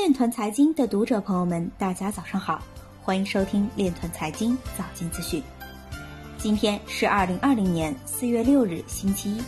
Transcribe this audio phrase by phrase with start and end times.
[0.00, 2.62] 链团财经的读者朋友们，大家早上好，
[3.02, 5.42] 欢迎收听链团财经早间资讯。
[6.38, 9.42] 今天是二零二零年四月六日，星期一，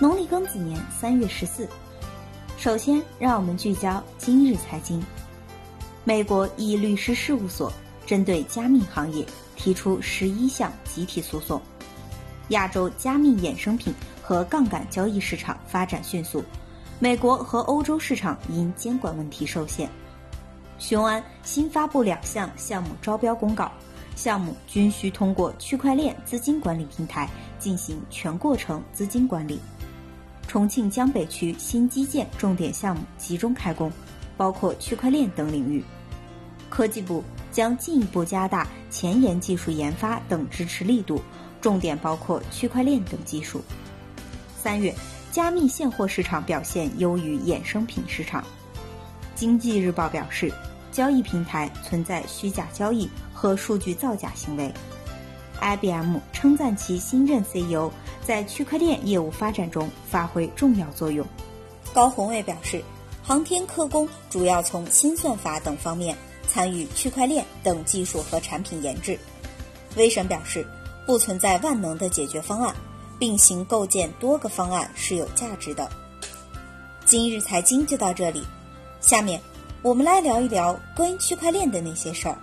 [0.00, 1.68] 农历庚子年三月十四。
[2.56, 5.00] 首先，让我们聚焦今日财经。
[6.02, 7.72] 美国一律师事务所
[8.04, 9.24] 针对加密行业
[9.54, 11.62] 提出十一项集体诉讼。
[12.48, 16.42] 亚洲加密衍生品和杠杆交易市场发展迅速。
[17.00, 19.88] 美国和欧洲市场因监管问题受限。
[20.78, 23.70] 雄安新发布两项项目招标公告，
[24.16, 29.60] 项目均需通过区块链资金管理平台进行全过程资金管理。
[30.48, 33.92] 重庆江北区新基建重点项目集中开工，
[34.36, 35.84] 包括区块链等领域。
[36.68, 37.22] 科技部
[37.52, 41.22] 将进一步加大前沿技术研发等支持力度，
[41.60, 43.62] 重点包括区块链等技术。
[44.60, 44.92] 三月。
[45.38, 48.44] 加密现货市场表现优于衍生品市场。
[49.36, 50.52] 经济日报表示，
[50.90, 54.74] 交易平台存在虚假交易和数据造假行为。
[55.60, 57.88] IBM 称赞其新任 CEO
[58.26, 61.24] 在区块链业务发展中发挥重要作用。
[61.94, 62.82] 高宏伟表示，
[63.22, 66.16] 航天科工主要从新算法等方面
[66.48, 69.16] 参与区块链等技术和产品研制。
[69.94, 70.66] 威神表示，
[71.06, 72.74] 不存在万能的解决方案。
[73.18, 75.90] 并行构建多个方案是有价值的。
[77.04, 78.44] 今日财经就到这里，
[79.00, 79.40] 下面
[79.82, 82.38] 我们来聊一聊关于区块链的那些事儿。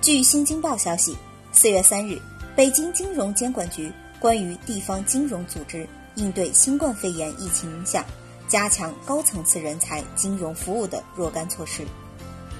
[0.00, 1.16] 据新京报消息，
[1.52, 2.20] 四月三日，
[2.56, 8.04] 北京金融监管局关于地方金融组织应对新冠肺炎疫情影响，
[8.48, 11.86] 加强高层次人才金融服务的若干措施。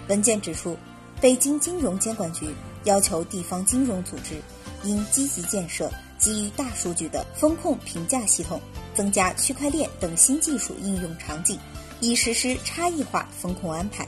[0.08, 0.77] 文件指出，
[1.20, 4.41] 北京金融监管局要求地方金融组织
[4.84, 5.91] 应积极建设。
[6.19, 8.61] 基于大数据的风控评价系统，
[8.95, 11.59] 增加区块链等新技术应用场景，
[11.98, 14.06] 以实施差异化风控安排。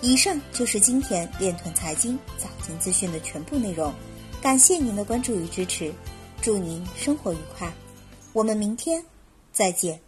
[0.00, 3.92] 以上就是今天链团财经早间资讯的全部内容，
[4.40, 5.92] 感谢您的关注与支持，
[6.40, 7.70] 祝您生活愉快，
[8.32, 9.04] 我们明天
[9.52, 10.00] 再见。